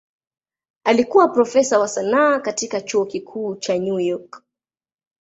Alikuwa 0.83 1.27
profesa 1.27 1.79
wa 1.79 1.87
sanaa 1.87 2.39
katika 2.39 2.81
Chuo 2.81 3.05
Kikuu 3.05 3.55
cha 3.55 3.77
New 3.77 3.99
York. 3.99 4.43